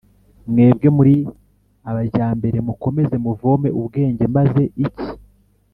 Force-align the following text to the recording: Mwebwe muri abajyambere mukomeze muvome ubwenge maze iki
Mwebwe 0.51 0.87
muri 0.97 1.15
abajyambere 1.89 2.57
mukomeze 2.67 3.15
muvome 3.25 3.69
ubwenge 3.79 4.25
maze 4.35 4.63
iki 4.85 5.09